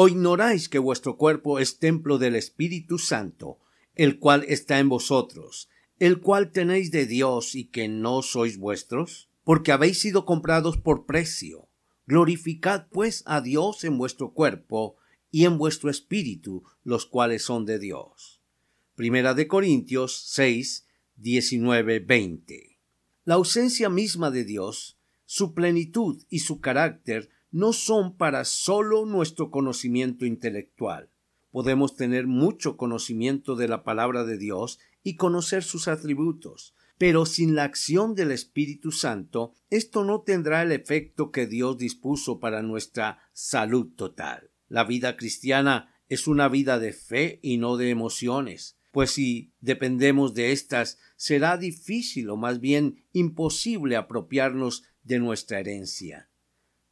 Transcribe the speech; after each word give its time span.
¿O 0.00 0.06
ignoráis 0.06 0.68
que 0.68 0.78
vuestro 0.78 1.16
cuerpo 1.16 1.58
es 1.58 1.80
templo 1.80 2.18
del 2.18 2.36
Espíritu 2.36 2.98
Santo, 2.98 3.58
el 3.96 4.20
cual 4.20 4.44
está 4.46 4.78
en 4.78 4.88
vosotros, 4.88 5.68
el 5.98 6.20
cual 6.20 6.52
tenéis 6.52 6.92
de 6.92 7.04
Dios 7.04 7.56
y 7.56 7.64
que 7.64 7.88
no 7.88 8.22
sois 8.22 8.58
vuestros? 8.58 9.28
Porque 9.42 9.72
habéis 9.72 9.98
sido 9.98 10.24
comprados 10.24 10.76
por 10.76 11.04
precio. 11.04 11.68
Glorificad 12.06 12.86
pues 12.92 13.24
a 13.26 13.40
Dios 13.40 13.82
en 13.82 13.98
vuestro 13.98 14.34
cuerpo 14.34 14.98
y 15.32 15.46
en 15.46 15.58
vuestro 15.58 15.90
espíritu, 15.90 16.62
los 16.84 17.04
cuales 17.04 17.42
son 17.42 17.66
de 17.66 17.80
Dios. 17.80 18.40
Primera 18.94 19.34
de 19.34 19.48
Corintios 19.48 20.22
6, 20.28 20.86
19, 21.16 21.98
20. 21.98 22.78
La 23.24 23.34
ausencia 23.34 23.88
misma 23.88 24.30
de 24.30 24.44
Dios, 24.44 24.96
su 25.26 25.54
plenitud 25.54 26.22
y 26.30 26.38
su 26.38 26.60
carácter 26.60 27.30
no 27.50 27.72
son 27.72 28.16
para 28.16 28.44
solo 28.44 29.06
nuestro 29.06 29.50
conocimiento 29.50 30.26
intelectual. 30.26 31.10
Podemos 31.50 31.96
tener 31.96 32.26
mucho 32.26 32.76
conocimiento 32.76 33.56
de 33.56 33.68
la 33.68 33.82
palabra 33.82 34.24
de 34.24 34.36
Dios 34.36 34.78
y 35.02 35.16
conocer 35.16 35.64
sus 35.64 35.88
atributos, 35.88 36.74
pero 36.98 37.24
sin 37.26 37.54
la 37.54 37.64
acción 37.64 38.14
del 38.14 38.32
Espíritu 38.32 38.92
Santo, 38.92 39.54
esto 39.70 40.04
no 40.04 40.22
tendrá 40.22 40.62
el 40.62 40.72
efecto 40.72 41.30
que 41.30 41.46
Dios 41.46 41.78
dispuso 41.78 42.40
para 42.40 42.62
nuestra 42.62 43.18
salud 43.32 43.94
total. 43.94 44.50
La 44.68 44.84
vida 44.84 45.16
cristiana 45.16 45.94
es 46.08 46.26
una 46.26 46.48
vida 46.48 46.78
de 46.78 46.92
fe 46.92 47.38
y 47.42 47.58
no 47.58 47.76
de 47.76 47.90
emociones, 47.90 48.78
pues 48.92 49.12
si 49.12 49.52
dependemos 49.60 50.34
de 50.34 50.52
éstas, 50.52 50.98
será 51.16 51.56
difícil 51.56 52.30
o 52.30 52.36
más 52.36 52.60
bien 52.60 53.04
imposible 53.12 53.96
apropiarnos 53.96 54.84
de 55.02 55.18
nuestra 55.18 55.60
herencia. 55.60 56.28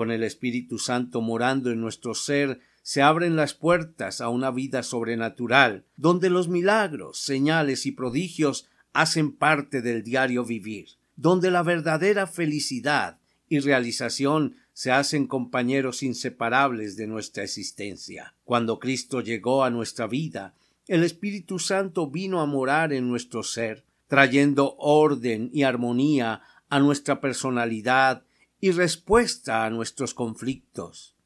Con 0.00 0.10
el 0.10 0.22
Espíritu 0.22 0.78
Santo 0.78 1.20
morando 1.20 1.70
en 1.70 1.82
nuestro 1.82 2.14
ser, 2.14 2.60
se 2.80 3.02
abren 3.02 3.36
las 3.36 3.52
puertas 3.52 4.22
a 4.22 4.30
una 4.30 4.50
vida 4.50 4.82
sobrenatural, 4.82 5.84
donde 5.98 6.30
los 6.30 6.48
milagros, 6.48 7.18
señales 7.18 7.84
y 7.84 7.92
prodigios 7.92 8.66
hacen 8.94 9.30
parte 9.30 9.82
del 9.82 10.02
diario 10.02 10.46
vivir, 10.46 10.88
donde 11.16 11.50
la 11.50 11.62
verdadera 11.62 12.26
felicidad 12.26 13.18
y 13.46 13.58
realización 13.58 14.56
se 14.72 14.90
hacen 14.90 15.26
compañeros 15.26 16.02
inseparables 16.02 16.96
de 16.96 17.06
nuestra 17.06 17.44
existencia. 17.44 18.34
Cuando 18.44 18.78
Cristo 18.78 19.20
llegó 19.20 19.64
a 19.64 19.70
nuestra 19.70 20.06
vida, 20.06 20.54
el 20.88 21.04
Espíritu 21.04 21.58
Santo 21.58 22.08
vino 22.08 22.40
a 22.40 22.46
morar 22.46 22.94
en 22.94 23.06
nuestro 23.06 23.42
ser, 23.42 23.84
trayendo 24.08 24.76
orden 24.78 25.50
y 25.52 25.64
armonía 25.64 26.40
a 26.70 26.80
nuestra 26.80 27.20
personalidad 27.20 28.22
y 28.60 28.72
respuesta 28.72 29.64
a 29.64 29.70
nuestros 29.70 30.14
conflictos, 30.14 31.16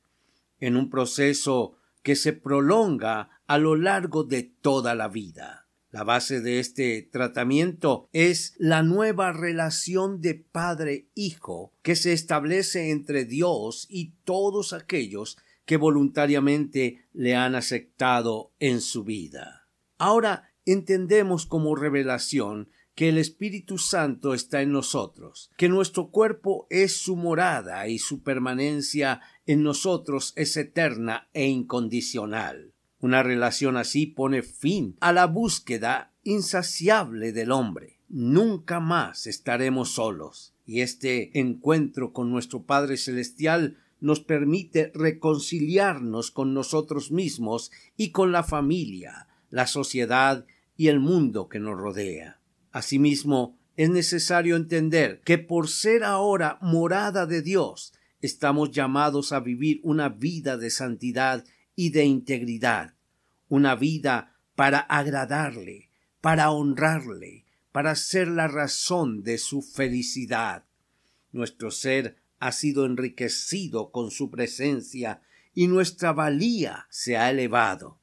en 0.60 0.76
un 0.76 0.90
proceso 0.90 1.76
que 2.02 2.16
se 2.16 2.32
prolonga 2.32 3.40
a 3.46 3.58
lo 3.58 3.76
largo 3.76 4.24
de 4.24 4.42
toda 4.42 4.94
la 4.94 5.08
vida. 5.08 5.66
La 5.90 6.02
base 6.02 6.40
de 6.40 6.58
este 6.58 7.02
tratamiento 7.02 8.08
es 8.12 8.54
la 8.58 8.82
nueva 8.82 9.32
relación 9.32 10.20
de 10.20 10.34
padre-hijo 10.34 11.72
que 11.82 11.94
se 11.94 12.12
establece 12.12 12.90
entre 12.90 13.24
Dios 13.24 13.86
y 13.88 14.12
todos 14.24 14.72
aquellos 14.72 15.38
que 15.64 15.76
voluntariamente 15.76 17.06
le 17.12 17.36
han 17.36 17.54
aceptado 17.54 18.52
en 18.58 18.80
su 18.80 19.04
vida. 19.04 19.68
Ahora 19.96 20.50
entendemos 20.66 21.46
como 21.46 21.76
revelación 21.76 22.70
que 22.94 23.08
el 23.08 23.18
Espíritu 23.18 23.78
Santo 23.78 24.34
está 24.34 24.62
en 24.62 24.72
nosotros, 24.72 25.50
que 25.56 25.68
nuestro 25.68 26.08
cuerpo 26.10 26.66
es 26.70 26.96
su 26.96 27.16
morada 27.16 27.88
y 27.88 27.98
su 27.98 28.22
permanencia 28.22 29.20
en 29.46 29.62
nosotros 29.62 30.32
es 30.36 30.56
eterna 30.56 31.28
e 31.32 31.46
incondicional. 31.46 32.72
Una 33.00 33.22
relación 33.22 33.76
así 33.76 34.06
pone 34.06 34.42
fin 34.42 34.96
a 35.00 35.12
la 35.12 35.26
búsqueda 35.26 36.12
insaciable 36.22 37.32
del 37.32 37.50
hombre. 37.50 37.98
Nunca 38.08 38.80
más 38.80 39.26
estaremos 39.26 39.90
solos, 39.90 40.54
y 40.64 40.80
este 40.80 41.38
encuentro 41.38 42.12
con 42.12 42.30
nuestro 42.30 42.62
Padre 42.62 42.96
Celestial 42.96 43.76
nos 44.00 44.20
permite 44.20 44.92
reconciliarnos 44.94 46.30
con 46.30 46.54
nosotros 46.54 47.10
mismos 47.10 47.72
y 47.96 48.10
con 48.10 48.32
la 48.32 48.42
familia, 48.42 49.28
la 49.50 49.66
sociedad 49.66 50.46
y 50.76 50.88
el 50.88 51.00
mundo 51.00 51.48
que 51.48 51.58
nos 51.58 51.76
rodea. 51.76 52.38
Asimismo, 52.74 53.56
es 53.76 53.88
necesario 53.88 54.56
entender 54.56 55.20
que 55.20 55.38
por 55.38 55.68
ser 55.68 56.02
ahora 56.02 56.58
morada 56.60 57.24
de 57.24 57.40
Dios, 57.40 57.92
estamos 58.20 58.72
llamados 58.72 59.30
a 59.30 59.38
vivir 59.38 59.78
una 59.84 60.08
vida 60.08 60.56
de 60.56 60.70
santidad 60.70 61.44
y 61.76 61.90
de 61.90 62.04
integridad, 62.04 62.94
una 63.48 63.76
vida 63.76 64.34
para 64.56 64.80
agradarle, 64.80 65.88
para 66.20 66.50
honrarle, 66.50 67.44
para 67.70 67.94
ser 67.94 68.26
la 68.26 68.48
razón 68.48 69.22
de 69.22 69.38
su 69.38 69.62
felicidad. 69.62 70.64
Nuestro 71.30 71.70
ser 71.70 72.16
ha 72.40 72.50
sido 72.50 72.86
enriquecido 72.86 73.92
con 73.92 74.10
su 74.10 74.32
presencia 74.32 75.22
y 75.54 75.68
nuestra 75.68 76.12
valía 76.12 76.88
se 76.90 77.16
ha 77.16 77.30
elevado. 77.30 78.00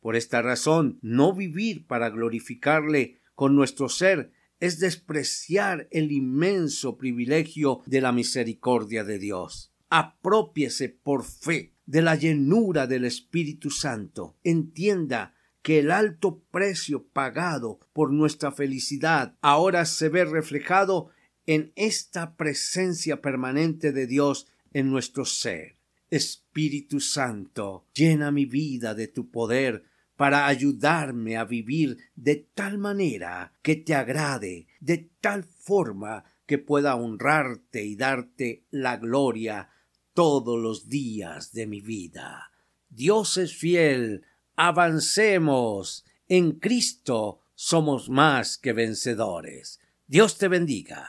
Por 0.00 0.16
esta 0.16 0.40
razón, 0.40 0.98
no 1.02 1.34
vivir 1.34 1.86
para 1.86 2.08
glorificarle 2.08 3.20
con 3.36 3.54
nuestro 3.54 3.88
ser 3.88 4.32
es 4.58 4.80
despreciar 4.80 5.86
el 5.92 6.10
inmenso 6.10 6.96
privilegio 6.96 7.82
de 7.86 8.00
la 8.00 8.10
misericordia 8.10 9.04
de 9.04 9.18
Dios. 9.18 9.72
Apropiese 9.90 10.88
por 10.88 11.24
fe 11.24 11.74
de 11.84 12.02
la 12.02 12.16
llenura 12.16 12.88
del 12.88 13.04
Espíritu 13.04 13.70
Santo. 13.70 14.36
Entienda 14.42 15.34
que 15.62 15.78
el 15.78 15.90
alto 15.90 16.42
precio 16.50 17.06
pagado 17.08 17.78
por 17.92 18.12
nuestra 18.12 18.50
felicidad 18.50 19.36
ahora 19.42 19.84
se 19.84 20.08
ve 20.08 20.24
reflejado 20.24 21.10
en 21.44 21.72
esta 21.76 22.36
presencia 22.36 23.20
permanente 23.20 23.92
de 23.92 24.06
Dios 24.06 24.48
en 24.72 24.90
nuestro 24.90 25.24
ser. 25.24 25.76
Espíritu 26.08 27.00
Santo, 27.00 27.86
llena 27.92 28.30
mi 28.30 28.46
vida 28.46 28.94
de 28.94 29.08
tu 29.08 29.30
poder 29.30 29.84
para 30.16 30.46
ayudarme 30.46 31.36
a 31.36 31.44
vivir 31.44 31.98
de 32.14 32.46
tal 32.54 32.78
manera 32.78 33.52
que 33.62 33.76
te 33.76 33.94
agrade, 33.94 34.66
de 34.80 35.10
tal 35.20 35.44
forma 35.44 36.24
que 36.46 36.58
pueda 36.58 36.96
honrarte 36.96 37.84
y 37.84 37.96
darte 37.96 38.64
la 38.70 38.96
gloria 38.96 39.68
todos 40.14 40.58
los 40.58 40.88
días 40.88 41.52
de 41.52 41.66
mi 41.66 41.80
vida. 41.80 42.50
Dios 42.88 43.36
es 43.36 43.54
fiel, 43.54 44.24
avancemos. 44.54 46.04
En 46.28 46.52
Cristo 46.52 47.40
somos 47.54 48.08
más 48.08 48.58
que 48.58 48.72
vencedores. 48.72 49.80
Dios 50.06 50.38
te 50.38 50.48
bendiga. 50.48 51.08